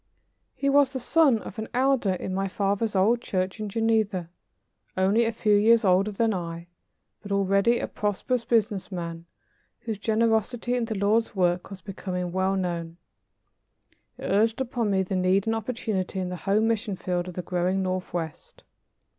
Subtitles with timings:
[0.55, 4.31] He was the son of an elder in my father's old church in Geneva,
[4.97, 6.65] only a few years older than I,
[7.21, 9.27] but already a prosperous business man
[9.81, 12.97] whose generosity in the Lord's work was becoming well known.
[14.17, 17.43] He urged upon me the need and opportunity in the home mission field of the
[17.43, 18.63] growing northwest.